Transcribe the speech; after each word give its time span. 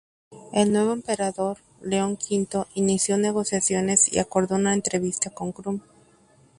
El 0.51 0.73
nuevo 0.73 0.93
emperador, 0.93 1.59
León 1.83 2.13
V 2.19 2.65
inició 2.73 3.19
negociaciones 3.19 4.11
y 4.11 4.17
acordó 4.17 4.55
una 4.55 4.73
entrevista 4.73 5.29
con 5.29 5.51
Krum. 5.51 5.81